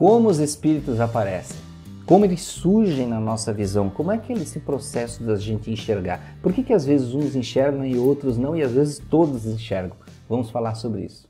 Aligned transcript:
Como 0.00 0.30
os 0.30 0.38
espíritos 0.38 0.98
aparecem? 0.98 1.58
Como 2.06 2.24
eles 2.24 2.40
surgem 2.40 3.06
na 3.06 3.20
nossa 3.20 3.52
visão? 3.52 3.90
Como 3.90 4.10
é 4.10 4.16
que 4.16 4.32
é 4.32 4.36
esse 4.36 4.58
processo 4.58 5.22
da 5.22 5.36
gente 5.36 5.70
enxergar? 5.70 6.38
Por 6.40 6.54
que, 6.54 6.62
que 6.62 6.72
às 6.72 6.86
vezes 6.86 7.12
uns 7.12 7.36
enxergam 7.36 7.84
e 7.84 7.98
outros 7.98 8.38
não, 8.38 8.56
e 8.56 8.62
às 8.62 8.72
vezes 8.72 8.98
todos 8.98 9.44
enxergam? 9.44 9.94
Vamos 10.26 10.48
falar 10.48 10.74
sobre 10.74 11.04
isso. 11.04 11.28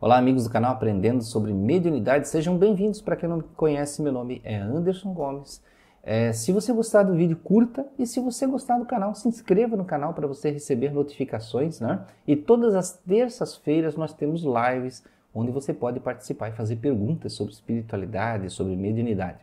Olá, 0.00 0.16
amigos 0.16 0.44
do 0.44 0.50
canal 0.50 0.74
Aprendendo 0.74 1.24
sobre 1.24 1.52
Mediunidade, 1.52 2.28
sejam 2.28 2.56
bem-vindos. 2.56 3.00
Para 3.00 3.16
quem 3.16 3.28
não 3.28 3.38
me 3.38 3.42
conhece, 3.56 4.00
meu 4.00 4.12
nome 4.12 4.40
é 4.44 4.54
Anderson 4.54 5.12
Gomes. 5.12 5.60
É, 6.04 6.32
se 6.32 6.52
você 6.52 6.72
gostar 6.72 7.02
do 7.02 7.16
vídeo, 7.16 7.36
curta 7.36 7.84
e 7.98 8.06
se 8.06 8.20
você 8.20 8.46
gostar 8.46 8.78
do 8.78 8.84
canal, 8.84 9.12
se 9.16 9.26
inscreva 9.26 9.76
no 9.76 9.84
canal 9.84 10.14
para 10.14 10.28
você 10.28 10.52
receber 10.52 10.92
notificações. 10.92 11.80
Né? 11.80 12.00
E 12.28 12.36
todas 12.36 12.76
as 12.76 12.92
terças-feiras 12.92 13.96
nós 13.96 14.12
temos 14.12 14.44
lives 14.44 15.02
onde 15.34 15.50
você 15.50 15.74
pode 15.74 15.98
participar 15.98 16.50
e 16.50 16.52
fazer 16.52 16.76
perguntas 16.76 17.32
sobre 17.32 17.52
espiritualidade, 17.52 18.50
sobre 18.50 18.76
mediunidade. 18.76 19.40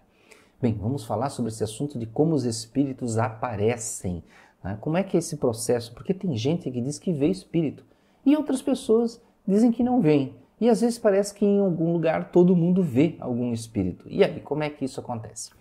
Bem, 0.61 0.73
vamos 0.73 1.03
falar 1.03 1.31
sobre 1.31 1.51
esse 1.51 1.65
assunto 1.65 1.99
de 1.99 2.05
como 2.05 2.33
os 2.33 2.45
espíritos 2.45 3.17
aparecem. 3.17 4.23
Né? 4.63 4.77
Como 4.79 4.95
é 4.95 5.03
que 5.03 5.17
é 5.17 5.19
esse 5.19 5.35
processo? 5.35 5.93
Porque 5.93 6.13
tem 6.13 6.33
gente 6.37 6.71
que 6.71 6.79
diz 6.79 6.97
que 6.97 7.11
vê 7.11 7.27
espírito 7.27 7.83
e 8.25 8.37
outras 8.37 8.61
pessoas 8.61 9.21
dizem 9.45 9.69
que 9.69 9.83
não 9.83 9.99
veem. 9.99 10.44
E 10.59 10.69
às 10.69 10.81
vezes 10.81 10.97
parece 10.97 11.33
que 11.33 11.45
em 11.45 11.59
algum 11.59 11.91
lugar 11.91 12.31
todo 12.31 12.55
mundo 12.55 12.81
vê 12.81 13.15
algum 13.19 13.51
espírito. 13.51 14.05
E 14.09 14.23
aí, 14.23 14.39
como 14.39 14.63
é 14.63 14.69
que 14.69 14.85
isso 14.85 14.99
acontece? 14.99 15.51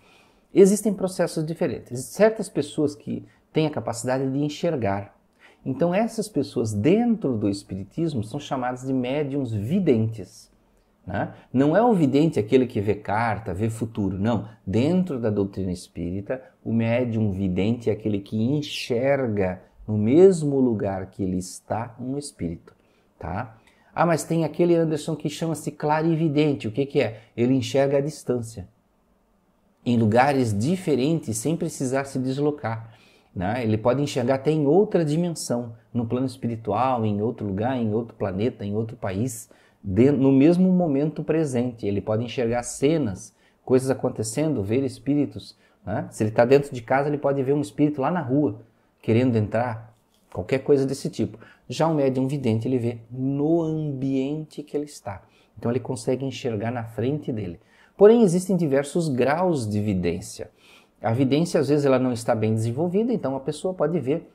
Existem 0.53 0.93
processos 0.93 1.45
diferentes. 1.45 2.05
Certas 2.05 2.47
pessoas 2.47 2.95
que 2.95 3.25
têm 3.51 3.67
a 3.67 3.71
capacidade 3.71 4.29
de 4.31 4.39
enxergar. 4.39 5.15
Então, 5.65 5.93
essas 5.93 6.29
pessoas 6.29 6.71
dentro 6.71 7.37
do 7.37 7.49
espiritismo 7.49 8.23
são 8.23 8.39
chamadas 8.39 8.85
de 8.85 8.93
médiums 8.93 9.51
videntes. 9.51 10.51
Né? 11.05 11.33
Não 11.51 11.75
é 11.75 11.81
o 11.83 11.93
vidente 11.93 12.39
aquele 12.39 12.65
que 12.65 12.79
vê 12.79 12.95
carta, 12.95 13.53
vê 13.53 13.69
futuro. 13.69 14.17
Não. 14.17 14.47
Dentro 14.65 15.19
da 15.19 15.29
doutrina 15.29 15.71
espírita, 15.71 16.41
o 16.63 16.71
médium 16.71 17.31
vidente 17.31 17.89
é 17.89 17.93
aquele 17.93 18.19
que 18.19 18.37
enxerga 18.37 19.61
no 19.87 19.97
mesmo 19.97 20.59
lugar 20.59 21.07
que 21.07 21.23
ele 21.23 21.37
está 21.37 21.95
um 21.99 22.17
espírito. 22.17 22.73
Tá? 23.19 23.57
Ah, 23.95 24.05
mas 24.05 24.25
tem 24.25 24.43
aquele 24.43 24.75
Anderson 24.75 25.15
que 25.15 25.29
chama-se 25.29 25.71
clarividente. 25.71 26.67
O 26.67 26.71
que, 26.71 26.85
que 26.85 26.99
é? 26.99 27.21
Ele 27.35 27.53
enxerga 27.53 27.97
a 27.97 28.01
distância. 28.01 28.67
Em 29.85 29.97
lugares 29.97 30.57
diferentes, 30.57 31.37
sem 31.37 31.55
precisar 31.55 32.03
se 32.03 32.19
deslocar. 32.19 32.93
Né? 33.33 33.63
Ele 33.63 33.77
pode 33.77 34.01
enxergar 34.01 34.35
até 34.35 34.51
em 34.51 34.65
outra 34.65 35.05
dimensão, 35.05 35.73
no 35.93 36.05
plano 36.05 36.25
espiritual, 36.25 37.05
em 37.05 37.21
outro 37.21 37.47
lugar, 37.47 37.77
em 37.77 37.93
outro 37.93 38.15
planeta, 38.15 38.65
em 38.65 38.75
outro 38.75 38.97
país, 38.97 39.49
no 39.81 40.31
mesmo 40.31 40.69
momento 40.73 41.23
presente. 41.23 41.87
Ele 41.87 42.01
pode 42.01 42.25
enxergar 42.25 42.63
cenas, 42.63 43.33
coisas 43.63 43.89
acontecendo, 43.89 44.61
ver 44.61 44.83
espíritos. 44.83 45.55
Né? 45.85 46.07
Se 46.11 46.23
ele 46.23 46.31
está 46.31 46.43
dentro 46.43 46.73
de 46.73 46.81
casa, 46.81 47.07
ele 47.07 47.17
pode 47.17 47.41
ver 47.43 47.53
um 47.53 47.61
espírito 47.61 48.01
lá 48.01 48.11
na 48.11 48.21
rua, 48.21 48.59
querendo 49.01 49.37
entrar, 49.37 49.93
qualquer 50.33 50.59
coisa 50.59 50.85
desse 50.85 51.09
tipo. 51.09 51.37
Já 51.67 51.87
o 51.87 51.93
médium 51.93 52.27
vidente 52.27 52.67
ele 52.67 52.77
vê 52.77 52.99
no 53.09 53.61
ambiente 53.61 54.61
que 54.63 54.75
ele 54.75 54.85
está. 54.85 55.23
Então 55.57 55.71
ele 55.71 55.79
consegue 55.79 56.25
enxergar 56.25 56.71
na 56.71 56.83
frente 56.83 57.31
dele. 57.31 57.59
Porém 57.97 58.21
existem 58.21 58.55
diversos 58.55 59.07
graus 59.07 59.67
de 59.67 59.79
vidência. 59.81 60.51
A 61.01 61.13
vidência 61.13 61.59
às 61.59 61.69
vezes 61.69 61.85
ela 61.85 61.99
não 61.99 62.11
está 62.11 62.35
bem 62.35 62.53
desenvolvida, 62.53 63.13
então 63.13 63.35
a 63.35 63.39
pessoa 63.39 63.73
pode 63.73 63.99
ver, 63.99 64.29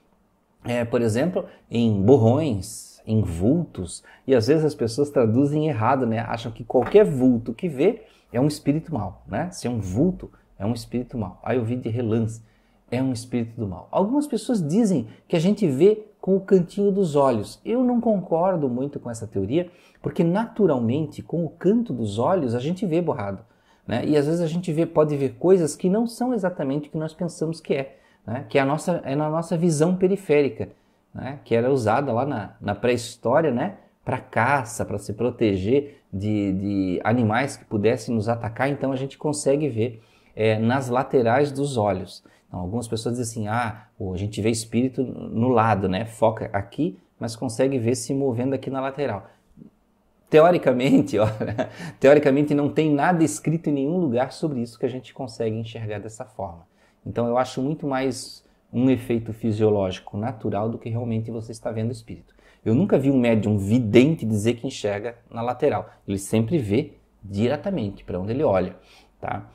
é, 0.64 0.84
por 0.84 1.02
exemplo, 1.02 1.44
em 1.70 2.00
borrões, 2.00 3.00
em 3.06 3.22
vultos, 3.22 4.02
e 4.26 4.34
às 4.34 4.46
vezes 4.46 4.64
as 4.64 4.74
pessoas 4.74 5.10
traduzem 5.10 5.68
errado, 5.68 6.06
né? 6.06 6.20
Acham 6.20 6.52
que 6.52 6.64
qualquer 6.64 7.04
vulto 7.04 7.52
que 7.52 7.68
vê 7.68 8.02
é 8.32 8.40
um 8.40 8.46
espírito 8.46 8.94
mau, 8.94 9.22
né? 9.26 9.50
Se 9.50 9.66
é 9.66 9.70
um 9.70 9.80
vulto, 9.80 10.30
é 10.58 10.64
um 10.64 10.72
espírito 10.72 11.18
mau. 11.18 11.40
Aí 11.42 11.56
eu 11.56 11.64
vi 11.64 11.76
de 11.76 11.88
relance 11.88 12.42
é 12.90 13.02
um 13.02 13.12
espírito 13.12 13.58
do 13.58 13.66
mal. 13.66 13.88
Algumas 13.90 14.26
pessoas 14.26 14.66
dizem 14.66 15.06
que 15.28 15.36
a 15.36 15.38
gente 15.38 15.66
vê 15.66 16.06
com 16.20 16.36
o 16.36 16.40
cantinho 16.40 16.92
dos 16.92 17.16
olhos. 17.16 17.60
Eu 17.64 17.82
não 17.82 18.00
concordo 18.00 18.68
muito 18.68 19.00
com 19.00 19.10
essa 19.10 19.26
teoria, 19.26 19.70
porque 20.02 20.22
naturalmente, 20.22 21.22
com 21.22 21.44
o 21.44 21.48
canto 21.48 21.92
dos 21.92 22.18
olhos, 22.18 22.54
a 22.54 22.60
gente 22.60 22.84
vê 22.86 23.00
borrado. 23.00 23.44
Né? 23.86 24.04
E 24.06 24.16
às 24.16 24.26
vezes 24.26 24.40
a 24.40 24.46
gente 24.46 24.72
vê, 24.72 24.86
pode 24.86 25.16
ver 25.16 25.34
coisas 25.34 25.74
que 25.74 25.88
não 25.88 26.06
são 26.06 26.32
exatamente 26.32 26.88
o 26.88 26.92
que 26.92 26.98
nós 26.98 27.12
pensamos 27.12 27.60
que 27.60 27.74
é, 27.74 27.96
né? 28.26 28.44
que 28.48 28.58
é, 28.58 28.60
a 28.60 28.64
nossa, 28.64 29.00
é 29.04 29.16
na 29.16 29.28
nossa 29.28 29.56
visão 29.56 29.96
periférica, 29.96 30.68
né? 31.14 31.40
que 31.44 31.54
era 31.54 31.70
usada 31.70 32.12
lá 32.12 32.24
na, 32.24 32.54
na 32.60 32.74
pré-história 32.74 33.50
né? 33.50 33.78
para 34.04 34.18
caça, 34.18 34.84
para 34.84 34.98
se 34.98 35.12
proteger 35.12 36.02
de, 36.12 36.52
de 36.52 37.00
animais 37.04 37.56
que 37.56 37.64
pudessem 37.64 38.14
nos 38.14 38.28
atacar, 38.28 38.68
então 38.68 38.92
a 38.92 38.96
gente 38.96 39.16
consegue 39.16 39.68
ver 39.68 40.02
é, 40.34 40.58
nas 40.58 40.88
laterais 40.88 41.52
dos 41.52 41.76
olhos. 41.76 42.22
Então, 42.50 42.58
algumas 42.58 42.88
pessoas 42.88 43.16
dizem 43.16 43.46
assim, 43.46 43.48
ah, 43.48 43.86
a 44.12 44.16
gente 44.16 44.42
vê 44.42 44.50
espírito 44.50 45.04
no 45.04 45.48
lado, 45.48 45.88
né? 45.88 46.04
Foca 46.04 46.50
aqui, 46.52 46.98
mas 47.16 47.36
consegue 47.36 47.78
ver 47.78 47.94
se 47.94 48.12
movendo 48.12 48.54
aqui 48.54 48.68
na 48.68 48.80
lateral. 48.80 49.30
Teoricamente, 50.28 51.16
ó, 51.20 51.28
teoricamente 52.00 52.52
não 52.52 52.68
tem 52.68 52.92
nada 52.92 53.22
escrito 53.22 53.70
em 53.70 53.72
nenhum 53.72 53.98
lugar 53.98 54.32
sobre 54.32 54.60
isso 54.60 54.80
que 54.80 54.84
a 54.84 54.90
gente 54.90 55.14
consegue 55.14 55.56
enxergar 55.56 56.00
dessa 56.00 56.24
forma. 56.24 56.66
Então 57.06 57.28
eu 57.28 57.38
acho 57.38 57.62
muito 57.62 57.86
mais 57.86 58.44
um 58.72 58.90
efeito 58.90 59.32
fisiológico 59.32 60.16
natural 60.16 60.68
do 60.68 60.78
que 60.78 60.88
realmente 60.88 61.30
você 61.30 61.52
está 61.52 61.70
vendo 61.70 61.92
espírito. 61.92 62.34
Eu 62.64 62.74
nunca 62.74 62.98
vi 62.98 63.12
um 63.12 63.18
médium 63.18 63.58
vidente 63.58 64.26
dizer 64.26 64.54
que 64.54 64.66
enxerga 64.66 65.16
na 65.30 65.40
lateral. 65.40 65.88
Ele 66.06 66.18
sempre 66.18 66.58
vê 66.58 66.94
diretamente 67.22 68.02
para 68.02 68.18
onde 68.18 68.32
ele 68.32 68.42
olha, 68.42 68.76
tá? 69.20 69.48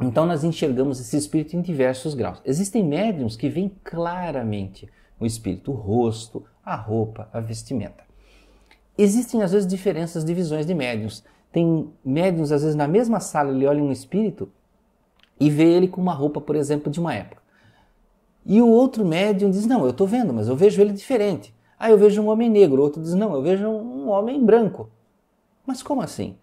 Então 0.00 0.26
nós 0.26 0.44
enxergamos 0.44 1.00
esse 1.00 1.16
espírito 1.16 1.56
em 1.56 1.60
diversos 1.60 2.14
graus. 2.14 2.40
Existem 2.44 2.84
médiums 2.84 3.36
que 3.36 3.48
veem 3.48 3.72
claramente 3.82 4.88
o 5.18 5.26
espírito, 5.26 5.72
o 5.72 5.74
rosto, 5.74 6.44
a 6.64 6.76
roupa, 6.76 7.28
a 7.32 7.40
vestimenta. 7.40 8.04
Existem 8.96 9.42
às 9.42 9.52
vezes 9.52 9.66
diferenças 9.66 10.24
de 10.24 10.32
visões 10.32 10.66
de 10.66 10.74
médiums. 10.74 11.24
Tem 11.50 11.88
médiums 12.04 12.52
às 12.52 12.62
vezes 12.62 12.76
na 12.76 12.86
mesma 12.86 13.18
sala 13.18 13.50
ele 13.50 13.66
olha 13.66 13.82
um 13.82 13.90
espírito 13.90 14.48
e 15.40 15.50
vê 15.50 15.64
ele 15.64 15.88
com 15.88 16.00
uma 16.00 16.12
roupa, 16.12 16.40
por 16.40 16.54
exemplo, 16.54 16.90
de 16.90 17.00
uma 17.00 17.14
época. 17.14 17.42
E 18.46 18.62
o 18.62 18.68
outro 18.68 19.04
médium 19.04 19.50
diz: 19.50 19.66
"Não, 19.66 19.84
eu 19.84 19.90
estou 19.90 20.06
vendo, 20.06 20.32
mas 20.32 20.48
eu 20.48 20.56
vejo 20.56 20.80
ele 20.80 20.92
diferente". 20.92 21.54
Ah, 21.78 21.90
eu 21.90 21.98
vejo 21.98 22.20
um 22.20 22.28
homem 22.28 22.48
negro. 22.48 22.80
O 22.80 22.84
outro 22.84 23.02
diz: 23.02 23.14
"Não, 23.14 23.34
eu 23.34 23.42
vejo 23.42 23.66
um 23.66 24.08
homem 24.08 24.44
branco". 24.44 24.90
Mas 25.66 25.82
como 25.82 26.02
assim? 26.02 26.36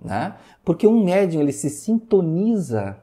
Né? 0.00 0.34
Porque 0.64 0.86
um 0.86 1.02
médium 1.02 1.40
ele 1.42 1.52
se 1.52 1.68
sintoniza, 1.68 2.96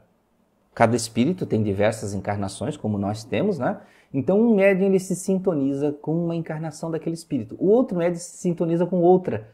cada 0.74 0.96
espírito 0.96 1.44
tem 1.44 1.62
diversas 1.62 2.14
encarnações, 2.14 2.76
como 2.76 2.96
nós 2.98 3.22
temos, 3.22 3.58
né? 3.58 3.80
Então 4.12 4.40
um 4.40 4.54
médium 4.54 4.86
ele 4.86 4.98
se 4.98 5.14
sintoniza 5.14 5.92
com 5.92 6.24
uma 6.24 6.34
encarnação 6.34 6.90
daquele 6.90 7.14
espírito. 7.14 7.56
O 7.58 7.68
outro 7.68 7.98
médium 7.98 8.18
se 8.18 8.38
sintoniza 8.38 8.86
com 8.86 9.00
outra. 9.00 9.48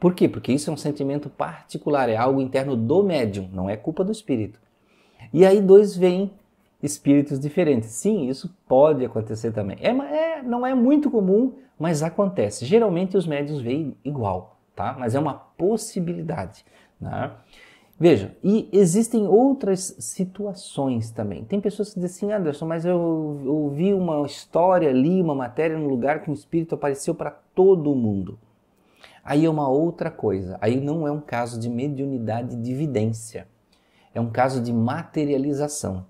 Por 0.00 0.14
quê? 0.14 0.28
Porque 0.28 0.52
isso 0.52 0.70
é 0.70 0.72
um 0.72 0.76
sentimento 0.76 1.28
particular, 1.28 2.08
é 2.08 2.16
algo 2.16 2.40
interno 2.40 2.76
do 2.76 3.02
médium, 3.02 3.48
não 3.52 3.68
é 3.68 3.76
culpa 3.76 4.04
do 4.04 4.12
espírito. 4.12 4.58
E 5.32 5.44
aí 5.44 5.60
dois 5.60 5.96
veem 5.96 6.30
espíritos 6.82 7.40
diferentes. 7.40 7.90
Sim, 7.90 8.28
isso 8.28 8.54
pode 8.66 9.04
acontecer 9.04 9.52
também. 9.52 9.76
É, 9.80 9.90
é, 9.90 10.42
não 10.42 10.64
é 10.64 10.74
muito 10.74 11.10
comum, 11.10 11.54
mas 11.78 12.02
acontece. 12.02 12.64
Geralmente 12.64 13.16
os 13.16 13.26
médios 13.26 13.60
veem 13.60 13.96
igual 14.04 14.57
tá? 14.78 14.94
Mas 14.96 15.16
é 15.16 15.18
uma 15.18 15.34
possibilidade, 15.34 16.64
né? 17.00 17.32
Veja, 17.98 18.36
e 18.44 18.68
existem 18.72 19.26
outras 19.26 19.96
situações 19.98 21.10
também. 21.10 21.42
Tem 21.42 21.60
pessoas 21.60 21.92
que 21.92 21.98
dizem 21.98 22.28
assim, 22.28 22.32
Anderson, 22.32 22.64
mas 22.64 22.84
eu 22.84 22.96
ouvi 23.44 23.92
uma 23.92 24.24
história, 24.24 24.92
li 24.92 25.20
uma 25.20 25.34
matéria 25.34 25.76
no 25.76 25.88
lugar 25.88 26.22
que 26.22 26.30
um 26.30 26.32
espírito 26.32 26.76
apareceu 26.76 27.12
para 27.12 27.32
todo 27.56 27.92
mundo. 27.96 28.38
Aí 29.24 29.44
é 29.44 29.50
uma 29.50 29.68
outra 29.68 30.12
coisa. 30.12 30.56
Aí 30.60 30.80
não 30.80 31.08
é 31.08 31.10
um 31.10 31.20
caso 31.20 31.58
de 31.58 31.68
mediunidade 31.68 32.54
de 32.54 32.70
evidência. 32.70 33.48
É 34.14 34.20
um 34.20 34.30
caso 34.30 34.62
de 34.62 34.72
materialização. 34.72 36.06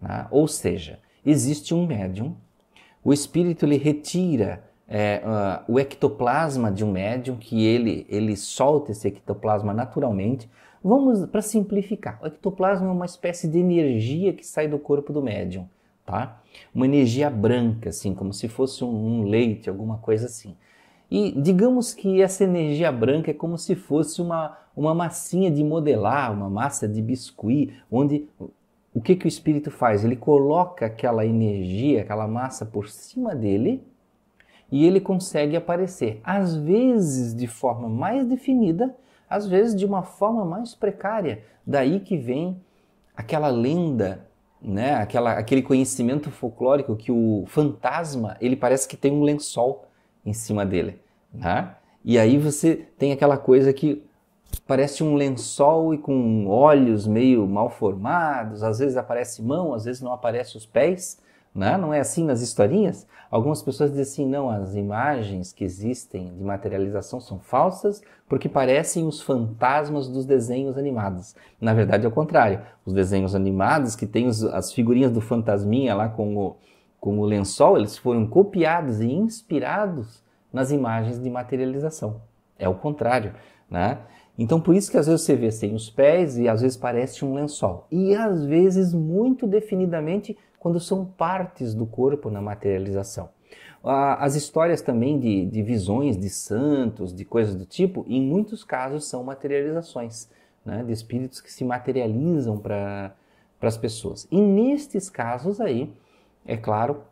Né? 0.00 0.26
Ou 0.30 0.48
seja, 0.48 1.00
existe 1.24 1.74
um 1.74 1.86
médium, 1.86 2.34
o 3.04 3.12
espírito 3.12 3.66
lhe 3.66 3.76
retira 3.76 4.69
é, 4.90 5.22
uh, 5.24 5.72
o 5.72 5.78
ectoplasma 5.78 6.72
de 6.72 6.84
um 6.84 6.90
médium, 6.90 7.36
que 7.36 7.64
ele, 7.64 8.04
ele 8.08 8.36
solta 8.36 8.90
esse 8.90 9.06
ectoplasma 9.06 9.72
naturalmente. 9.72 10.50
Vamos 10.82 11.24
para 11.26 11.40
simplificar. 11.40 12.18
O 12.20 12.26
ectoplasma 12.26 12.88
é 12.88 12.90
uma 12.90 13.06
espécie 13.06 13.46
de 13.46 13.58
energia 13.58 14.32
que 14.32 14.44
sai 14.44 14.66
do 14.66 14.80
corpo 14.80 15.12
do 15.12 15.22
médium, 15.22 15.68
tá? 16.04 16.42
Uma 16.74 16.86
energia 16.86 17.30
branca, 17.30 17.90
assim, 17.90 18.12
como 18.12 18.32
se 18.32 18.48
fosse 18.48 18.82
um, 18.82 18.88
um 18.88 19.22
leite, 19.28 19.70
alguma 19.70 19.98
coisa 19.98 20.26
assim. 20.26 20.56
E 21.08 21.32
digamos 21.40 21.94
que 21.94 22.20
essa 22.20 22.42
energia 22.42 22.90
branca 22.90 23.30
é 23.30 23.34
como 23.34 23.56
se 23.58 23.76
fosse 23.76 24.20
uma, 24.20 24.58
uma 24.76 24.94
massinha 24.94 25.50
de 25.50 25.62
modelar, 25.62 26.32
uma 26.32 26.50
massa 26.50 26.88
de 26.88 27.00
biscuit, 27.00 27.72
onde 27.90 28.26
o 28.92 29.00
que, 29.00 29.14
que 29.14 29.26
o 29.26 29.28
espírito 29.28 29.70
faz? 29.70 30.04
Ele 30.04 30.16
coloca 30.16 30.86
aquela 30.86 31.24
energia, 31.24 32.02
aquela 32.02 32.26
massa 32.26 32.66
por 32.66 32.88
cima 32.88 33.36
dele 33.36 33.84
e 34.70 34.86
ele 34.86 35.00
consegue 35.00 35.56
aparecer, 35.56 36.20
às 36.22 36.54
vezes 36.54 37.34
de 37.34 37.46
forma 37.46 37.88
mais 37.88 38.24
definida, 38.26 38.94
às 39.28 39.46
vezes 39.46 39.74
de 39.74 39.84
uma 39.84 40.02
forma 40.02 40.44
mais 40.44 40.74
precária. 40.74 41.42
Daí 41.66 42.00
que 42.00 42.16
vem 42.16 42.60
aquela 43.16 43.48
lenda, 43.48 44.26
né? 44.60 44.94
aquela, 44.94 45.32
aquele 45.32 45.62
conhecimento 45.62 46.30
folclórico 46.30 46.96
que 46.96 47.12
o 47.12 47.44
fantasma 47.46 48.36
ele 48.40 48.56
parece 48.56 48.88
que 48.88 48.96
tem 48.96 49.12
um 49.12 49.22
lençol 49.22 49.86
em 50.24 50.32
cima 50.32 50.64
dele. 50.64 51.00
Né? 51.32 51.74
E 52.04 52.18
aí 52.18 52.38
você 52.38 52.86
tem 52.98 53.12
aquela 53.12 53.36
coisa 53.36 53.72
que 53.72 54.02
parece 54.66 55.02
um 55.02 55.14
lençol 55.14 55.94
e 55.94 55.98
com 55.98 56.46
olhos 56.46 57.06
meio 57.06 57.46
mal 57.46 57.70
formados, 57.70 58.62
às 58.62 58.78
vezes 58.78 58.96
aparece 58.96 59.42
mão, 59.42 59.74
às 59.74 59.84
vezes 59.84 60.02
não 60.02 60.12
aparece 60.12 60.56
os 60.56 60.66
pés, 60.66 61.20
né? 61.54 61.76
não 61.76 61.92
é 61.92 62.00
assim 62.00 62.24
nas 62.24 62.40
historinhas? 62.40 63.06
Algumas 63.30 63.62
pessoas 63.62 63.90
dizem 63.90 64.02
assim, 64.02 64.26
não, 64.26 64.50
as 64.50 64.74
imagens 64.74 65.52
que 65.52 65.64
existem 65.64 66.34
de 66.36 66.42
materialização 66.42 67.20
são 67.20 67.38
falsas 67.38 68.02
porque 68.28 68.48
parecem 68.48 69.06
os 69.06 69.20
fantasmas 69.20 70.08
dos 70.08 70.26
desenhos 70.26 70.76
animados. 70.76 71.34
Na 71.60 71.72
verdade 71.72 72.04
é 72.04 72.08
o 72.08 72.12
contrário, 72.12 72.60
os 72.84 72.92
desenhos 72.92 73.34
animados 73.34 73.94
que 73.94 74.06
têm 74.06 74.28
as 74.28 74.72
figurinhas 74.72 75.12
do 75.12 75.20
fantasminha 75.20 75.94
lá 75.94 76.08
com 76.08 76.36
o, 76.36 76.56
com 76.98 77.18
o 77.18 77.24
lençol, 77.24 77.76
eles 77.76 77.96
foram 77.96 78.26
copiados 78.26 79.00
e 79.00 79.06
inspirados 79.10 80.22
nas 80.52 80.70
imagens 80.72 81.22
de 81.22 81.30
materialização. 81.30 82.22
É 82.58 82.68
o 82.68 82.74
contrário, 82.74 83.32
né? 83.70 83.98
Então 84.36 84.60
por 84.60 84.74
isso 84.74 84.90
que 84.90 84.96
às 84.96 85.06
vezes 85.06 85.22
você 85.22 85.36
vê 85.36 85.50
sem 85.50 85.74
os 85.74 85.90
pés 85.90 86.38
e 86.38 86.48
às 86.48 86.62
vezes 86.62 86.76
parece 86.76 87.24
um 87.24 87.34
lençol. 87.34 87.86
E 87.90 88.14
às 88.14 88.44
vezes 88.44 88.92
muito 88.92 89.46
definidamente 89.46 90.36
quando 90.60 90.78
são 90.78 91.06
partes 91.06 91.74
do 91.74 91.86
corpo 91.86 92.30
na 92.30 92.40
materialização. 92.40 93.30
As 93.82 94.34
histórias 94.34 94.82
também 94.82 95.18
de, 95.18 95.46
de 95.46 95.62
visões 95.62 96.18
de 96.18 96.28
santos, 96.28 97.14
de 97.14 97.24
coisas 97.24 97.54
do 97.54 97.64
tipo, 97.64 98.04
em 98.06 98.20
muitos 98.20 98.62
casos 98.62 99.06
são 99.06 99.24
materializações, 99.24 100.28
né? 100.62 100.84
de 100.84 100.92
espíritos 100.92 101.40
que 101.40 101.50
se 101.50 101.64
materializam 101.64 102.58
para 102.58 103.14
as 103.62 103.78
pessoas. 103.78 104.28
E 104.30 104.38
nestes 104.38 105.08
casos 105.08 105.62
aí, 105.62 105.90
é 106.44 106.58
claro, 106.58 107.04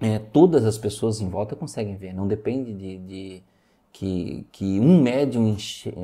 é, 0.00 0.18
todas 0.18 0.64
as 0.64 0.76
pessoas 0.76 1.20
em 1.20 1.28
volta 1.28 1.54
conseguem 1.54 1.94
ver, 1.96 2.12
não 2.12 2.26
depende 2.26 2.74
de, 2.74 2.98
de 2.98 3.42
que, 3.92 4.44
que 4.50 4.80
um 4.80 5.00
médium 5.00 5.56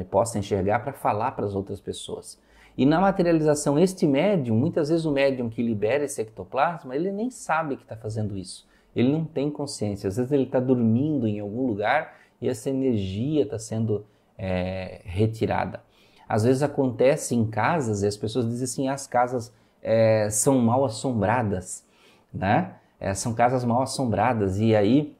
possa 0.08 0.38
enxergar 0.38 0.78
para 0.78 0.92
falar 0.92 1.32
para 1.32 1.44
as 1.44 1.56
outras 1.56 1.80
pessoas. 1.80 2.38
E 2.78 2.86
na 2.86 3.00
materialização, 3.00 3.76
este 3.76 4.06
médium, 4.06 4.56
muitas 4.56 4.88
vezes 4.88 5.04
o 5.04 5.10
médium 5.10 5.50
que 5.50 5.60
libera 5.60 6.04
esse 6.04 6.22
ectoplasma, 6.22 6.94
ele 6.94 7.10
nem 7.10 7.28
sabe 7.28 7.76
que 7.76 7.82
está 7.82 7.96
fazendo 7.96 8.38
isso. 8.38 8.68
Ele 8.94 9.10
não 9.10 9.24
tem 9.24 9.50
consciência. 9.50 10.06
Às 10.06 10.16
vezes 10.16 10.30
ele 10.30 10.44
está 10.44 10.60
dormindo 10.60 11.26
em 11.26 11.40
algum 11.40 11.66
lugar 11.66 12.14
e 12.40 12.48
essa 12.48 12.70
energia 12.70 13.42
está 13.42 13.58
sendo 13.58 14.06
é, 14.38 15.00
retirada. 15.04 15.82
Às 16.28 16.44
vezes 16.44 16.62
acontece 16.62 17.34
em 17.34 17.44
casas 17.44 18.04
e 18.04 18.06
as 18.06 18.16
pessoas 18.16 18.46
dizem 18.46 18.64
assim: 18.64 18.88
as 18.88 19.08
casas 19.08 19.52
é, 19.82 20.30
são 20.30 20.56
mal 20.60 20.84
assombradas, 20.84 21.84
né? 22.32 22.76
É, 23.00 23.12
são 23.12 23.34
casas 23.34 23.64
mal 23.64 23.82
assombradas 23.82 24.60
e 24.60 24.76
aí 24.76 25.16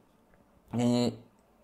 é, 0.77 1.11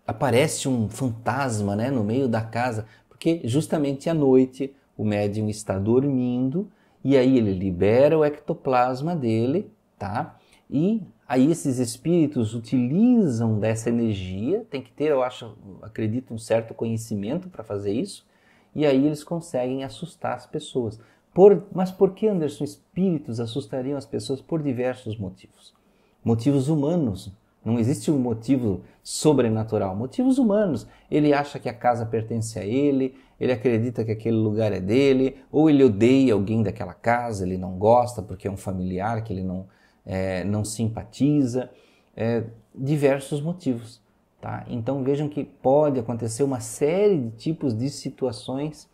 aparece 0.06 0.68
um 0.68 0.90
fantasma 0.90 1.74
né, 1.74 1.90
no 1.90 2.04
meio 2.04 2.28
da 2.28 2.42
casa, 2.42 2.86
porque 3.08 3.40
justamente 3.46 4.10
à 4.10 4.14
noite 4.14 4.76
o 4.98 5.04
médium 5.04 5.50
está 5.50 5.78
dormindo 5.78 6.70
e 7.04 7.18
aí 7.18 7.38
ele 7.38 7.54
libera 7.54 8.18
o 8.18 8.26
ectoplasma 8.26 9.16
dele, 9.16 9.72
tá? 9.98 10.38
E 10.70 11.04
aí 11.28 11.52
esses 11.52 11.78
espíritos 11.78 12.54
utilizam 12.54 13.60
dessa 13.60 13.90
energia, 13.90 14.66
tem 14.70 14.82
que 14.82 14.92
ter, 14.92 15.12
eu 15.12 15.22
acho, 15.22 15.56
acredito, 15.82 16.34
um 16.34 16.38
certo 16.38 16.74
conhecimento 16.74 17.50
para 17.50 17.64
fazer 17.64 17.94
isso, 17.94 18.26
e 18.74 18.86
aí 18.86 19.06
eles 19.06 19.24
conseguem 19.24 19.84
assustar 19.84 20.36
as 20.36 20.46
pessoas. 20.46 21.00
Por, 21.34 21.64
mas 21.74 21.92
por 21.92 22.14
que, 22.14 22.28
Anderson, 22.28 22.64
espíritos 22.64 23.40
assustariam 23.40 23.98
as 23.98 24.06
pessoas? 24.06 24.42
Por 24.42 24.64
diversos 24.64 25.18
motivos 25.18 25.76
motivos 26.26 26.68
humanos. 26.68 27.32
Não 27.64 27.80
existe 27.80 28.10
um 28.10 28.18
motivo 28.18 28.82
sobrenatural, 29.04 29.96
motivos 29.96 30.40
humanos. 30.40 30.88
Ele 31.10 31.34
acha 31.34 31.60
que 31.60 31.70
a 31.70 31.74
casa 31.74 32.06
pertence 32.06 32.58
a 32.58 32.66
ele, 32.66 33.16
ele 33.40 33.52
acredita 33.52 34.04
que 34.04 34.12
aquele 34.12 34.38
lugar 34.38 34.72
é 34.72 34.80
dele, 34.80 35.38
ou 35.52 35.70
ele 35.70 35.84
odeia 35.84 36.34
alguém 36.34 36.64
daquela 36.64 36.94
casa, 36.94 37.46
ele 37.46 37.58
não 37.58 37.78
gosta 37.78 38.22
porque 38.22 38.48
é 38.48 38.52
um 38.52 38.58
familiar 38.58 39.24
que 39.24 39.34
ele 39.34 39.44
não, 39.44 39.68
é, 40.06 40.44
não 40.44 40.64
simpatiza. 40.64 41.70
É, 42.16 42.44
diversos 42.74 43.42
motivos. 43.42 44.02
Tá? 44.42 44.64
Então 44.68 45.04
vejam 45.04 45.28
que 45.28 45.44
pode 45.44 46.00
acontecer 46.00 46.44
uma 46.44 46.60
série 46.60 47.18
de 47.18 47.32
tipos 47.32 47.76
de 47.76 47.90
situações 47.90 48.88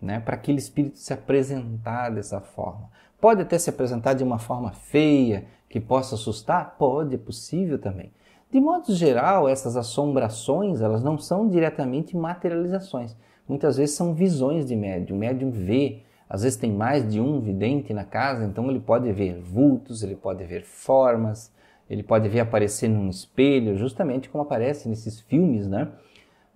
né, 0.00 0.20
para 0.20 0.34
aquele 0.34 0.58
espírito 0.58 0.98
se 0.98 1.12
apresentar 1.12 2.10
dessa 2.10 2.40
forma. 2.40 2.90
Pode 3.20 3.42
até 3.42 3.58
se 3.58 3.70
apresentar 3.70 4.14
de 4.14 4.24
uma 4.24 4.38
forma 4.38 4.72
feia, 4.72 5.46
que 5.68 5.80
possa 5.80 6.14
assustar? 6.14 6.76
Pode, 6.78 7.14
é 7.14 7.18
possível 7.18 7.78
também. 7.78 8.12
De 8.50 8.60
modo 8.60 8.94
geral, 8.94 9.48
essas 9.48 9.76
assombrações, 9.76 10.80
elas 10.80 11.02
não 11.02 11.18
são 11.18 11.48
diretamente 11.48 12.16
materializações. 12.16 13.16
Muitas 13.48 13.76
vezes 13.76 13.94
são 13.94 14.14
visões 14.14 14.66
de 14.66 14.74
médium. 14.74 15.16
O 15.16 15.18
médium 15.20 15.50
vê, 15.50 16.02
às 16.28 16.42
vezes 16.42 16.58
tem 16.58 16.72
mais 16.72 17.06
de 17.10 17.20
um 17.20 17.40
vidente 17.40 17.92
na 17.92 18.04
casa, 18.04 18.44
então 18.44 18.70
ele 18.70 18.80
pode 18.80 19.10
ver 19.12 19.40
vultos, 19.40 20.02
ele 20.02 20.16
pode 20.16 20.44
ver 20.44 20.62
formas, 20.64 21.52
ele 21.88 22.02
pode 22.02 22.28
ver 22.28 22.40
aparecer 22.40 22.88
num 22.88 23.08
espelho, 23.08 23.76
justamente 23.76 24.28
como 24.28 24.42
aparece 24.42 24.88
nesses 24.88 25.20
filmes, 25.20 25.66
né? 25.66 25.88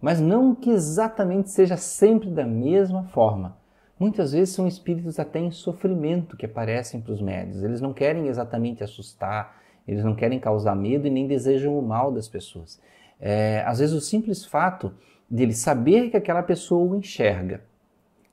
Mas 0.01 0.21
não 0.21 0.55
que 0.55 0.71
exatamente 0.71 1.51
seja 1.51 1.77
sempre 1.77 2.31
da 2.31 2.47
mesma 2.47 3.05
forma. 3.05 3.57
Muitas 3.99 4.33
vezes 4.33 4.55
são 4.55 4.67
espíritos 4.67 5.19
até 5.19 5.41
em 5.41 5.51
sofrimento 5.51 6.37
que 6.37 6.47
aparecem 6.47 7.01
para 7.01 7.13
os 7.13 7.21
médios. 7.21 7.65
Eles 7.65 7.81
não 7.81 7.93
querem 7.93 8.29
exatamente 8.29 8.85
assustar, 8.85 9.61
eles 9.87 10.05
não 10.05 10.15
querem 10.15 10.39
causar 10.39 10.77
medo 10.77 11.07
e 11.07 11.11
nem 11.11 11.27
desejam 11.27 11.77
o 11.77 11.83
mal 11.83 12.13
das 12.13 12.29
pessoas. 12.29 12.81
É, 13.21 13.65
às 13.67 13.81
vezes 13.81 13.95
o 13.95 14.01
simples 14.01 14.45
fato 14.45 14.95
de 15.31 15.43
ele 15.43 15.55
saber 15.55 16.11
que 16.11 16.17
aquela 16.17 16.43
pessoa 16.43 16.93
o 16.93 16.97
enxerga 16.97 17.63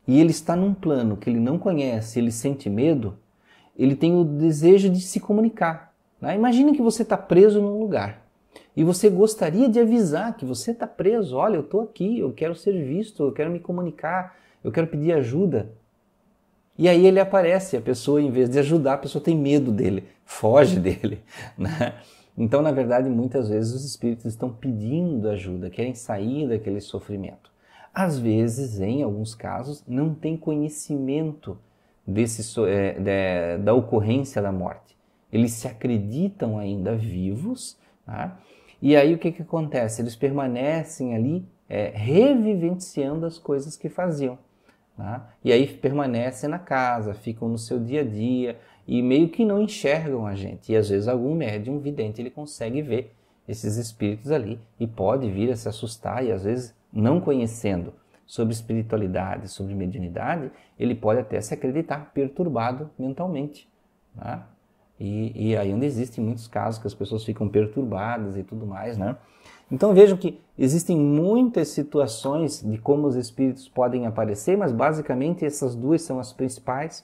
e 0.08 0.20
ele 0.20 0.32
está 0.32 0.56
num 0.56 0.74
plano 0.74 1.18
que 1.18 1.30
ele 1.30 1.40
não 1.40 1.58
conhece, 1.58 2.20
ele 2.20 2.32
sente 2.32 2.70
medo, 2.70 3.18
ele 3.78 3.96
tem 3.96 4.16
o 4.16 4.24
desejo 4.24 4.90
de 4.90 5.02
se 5.02 5.20
comunicar. 5.20 5.94
Né? 6.22 6.36
Imagina 6.36 6.74
que 6.74 6.82
você 6.82 7.02
está 7.02 7.18
preso 7.18 7.62
num 7.62 7.80
lugar 7.80 8.26
e 8.76 8.84
você 8.84 9.10
gostaria 9.10 9.68
de 9.68 9.80
avisar 9.80 10.38
que 10.38 10.46
você 10.46 10.72
está 10.72 10.88
preso. 10.88 11.36
Olha, 11.36 11.56
eu 11.56 11.62
estou 11.62 11.82
aqui, 11.82 12.20
eu 12.20 12.32
quero 12.32 12.56
ser 12.56 12.72
visto, 12.86 13.24
eu 13.24 13.32
quero 13.32 13.50
me 13.50 13.60
comunicar 13.60 14.36
eu 14.66 14.72
quero 14.72 14.88
pedir 14.88 15.14
ajuda. 15.14 15.72
E 16.76 16.90
aí 16.90 17.06
ele 17.06 17.20
aparece, 17.20 17.78
a 17.78 17.82
pessoa, 17.82 18.20
em 18.20 18.32
vez 18.32 18.50
de 18.50 18.58
ajudar, 18.58 18.96
a 18.96 18.98
pessoa 18.98 19.24
tem 19.24 19.38
medo 19.38 19.72
dele, 19.72 20.06
foge 20.26 20.80
dele. 20.82 21.20
Né? 21.56 21.94
Então, 22.38 22.62
na 22.62 22.72
verdade, 22.72 23.10
muitas 23.10 23.50
vezes 23.50 23.74
os 23.74 23.86
espíritos 23.86 24.26
estão 24.26 24.50
pedindo 24.50 25.30
ajuda, 25.30 25.70
querem 25.70 25.96
sair 25.96 26.48
daquele 26.48 26.82
sofrimento. 26.82 27.52
Às 27.94 28.20
vezes, 28.20 28.82
em 28.82 29.04
alguns 29.04 29.34
casos, 29.34 29.84
não 29.88 30.14
tem 30.14 30.36
conhecimento 30.36 31.58
desse, 32.06 32.60
é, 32.68 33.00
de, 33.00 33.64
da 33.64 33.74
ocorrência 33.74 34.42
da 34.42 34.52
morte. 34.52 34.98
Eles 35.32 35.54
se 35.54 35.68
acreditam 35.68 36.58
ainda 36.58 36.96
vivos, 36.96 37.78
tá? 38.06 38.38
e 38.82 38.96
aí 38.96 39.14
o 39.14 39.18
que, 39.18 39.32
que 39.32 39.42
acontece? 39.42 40.02
Eles 40.02 40.16
permanecem 40.16 41.16
ali 41.16 41.48
é, 41.70 41.92
revivenciando 41.96 43.26
as 43.26 43.38
coisas 43.38 43.78
que 43.78 43.90
faziam. 43.90 44.38
Tá? 44.98 45.30
E 45.44 45.52
aí 45.52 45.68
permanecem 45.68 46.50
na 46.50 46.60
casa, 46.60 47.14
ficam 47.14 47.50
no 47.50 47.58
seu 47.58 47.80
dia 47.80 48.02
a 48.02 48.06
dia 48.06 48.58
e 48.88 49.02
meio 49.02 49.30
que 49.30 49.44
não 49.44 49.62
enxergam 49.62 50.26
a 50.26 50.36
gente. 50.36 50.72
E 50.72 50.76
às 50.76 50.90
vezes 50.90 51.08
algum 51.08 51.36
médium 51.36 51.80
vidente 51.80 52.22
ele 52.22 52.30
consegue 52.30 52.82
ver 52.82 53.14
esses 53.48 53.78
espíritos 53.78 54.32
ali 54.32 54.60
e 54.80 54.88
pode 54.88 55.30
vir 55.30 55.52
a 55.52 55.56
se 55.56 55.68
assustar 55.68 56.26
e 56.26 56.32
às 56.32 56.44
vezes 56.44 56.74
não 56.92 57.20
conhecendo 57.20 57.94
sobre 58.26 58.54
espiritualidade, 58.54 59.50
sobre 59.50 59.76
mediunidade, 59.76 60.50
ele 60.80 60.96
pode 60.96 61.20
até 61.20 61.40
se 61.42 61.54
acreditar 61.54 62.12
perturbado 62.14 62.90
mentalmente. 62.98 63.70
Tá? 64.18 64.48
E, 65.00 65.50
e 65.50 65.58
aí 65.58 65.74
onde 65.74 65.86
existem 65.86 66.24
muitos 66.24 66.48
casos 66.48 66.80
que 66.80 66.88
as 66.88 66.94
pessoas 66.94 67.24
ficam 67.24 67.50
perturbadas 67.50 68.38
e 68.38 68.44
tudo 68.44 68.66
mais, 68.66 68.98
né? 68.98 69.18
Então 69.72 69.94
vejam 69.94 70.18
que 70.18 70.40
existem 70.58 70.98
muitas 70.98 71.70
situações 71.70 72.62
de 72.62 72.78
como 72.78 73.08
os 73.08 73.16
espíritos 73.16 73.68
podem 73.68 74.06
aparecer, 74.06 74.58
mas 74.58 74.72
basicamente 74.72 75.44
essas 75.44 75.76
duas 75.76 76.02
são 76.02 76.20
as 76.20 76.32
principais, 76.32 77.04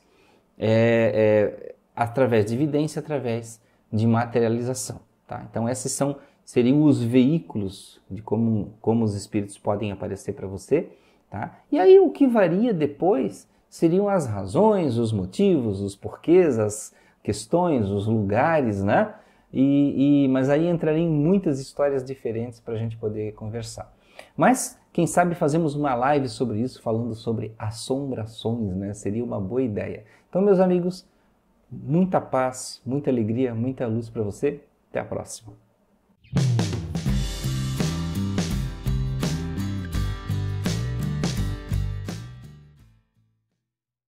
é, 0.58 1.68
é, 1.68 1.76
através 1.96 2.46
de 2.46 2.54
evidência, 2.54 3.00
através 3.00 3.60
de 3.92 4.06
materialização. 4.06 5.00
Tá? 5.28 5.46
Então 5.50 5.68
essas 5.68 5.92
são 5.92 6.18
seriam 6.44 6.84
os 6.84 7.02
veículos 7.02 8.02
de 8.10 8.22
como, 8.22 8.74
como 8.82 9.06
os 9.06 9.16
espíritos 9.16 9.58
podem 9.58 9.92
aparecer 9.92 10.34
para 10.34 10.48
você, 10.48 10.90
tá? 11.30 11.60
E 11.72 11.80
aí 11.80 12.00
o 12.00 12.10
que 12.10 12.28
varia 12.28 12.74
depois 12.74 13.48
seriam 13.70 14.10
as 14.10 14.26
razões, 14.28 14.98
os 14.98 15.14
motivos, 15.14 15.80
os 15.80 15.96
porquês, 15.96 16.60
as 16.60 16.94
questões, 17.24 17.90
os 17.90 18.08
lugares, 18.08 18.84
né? 18.84 19.14
E, 19.54 20.26
e 20.26 20.28
mas 20.30 20.50
aí 20.50 20.68
entraria 20.68 21.04
em 21.04 21.10
muitas 21.10 21.60
histórias 21.60 22.04
diferentes 22.04 22.60
para 22.60 22.74
a 22.74 22.78
gente 22.78 22.98
poder 22.98 23.34
conversar. 23.34 23.94
Mas 24.36 24.80
quem 24.94 25.08
sabe 25.08 25.36
fazemos 25.36 25.76
uma 25.76 25.94
live 25.96 26.28
sobre 26.28 26.60
isso, 26.60 26.82
falando 26.82 27.14
sobre 27.16 27.54
assombrações, 27.58 28.76
né? 28.76 28.94
Seria 28.94 29.24
uma 29.24 29.40
boa 29.40 29.62
ideia. 29.62 30.04
Então, 30.30 30.42
meus 30.42 30.60
amigos, 30.60 31.06
muita 31.70 32.20
paz, 32.20 32.82
muita 32.86 33.10
alegria, 33.10 33.54
muita 33.54 33.88
luz 33.88 34.10
para 34.10 34.24
você. 34.24 34.62
Até 34.90 35.00
a 35.00 35.06
próxima. 35.06 35.71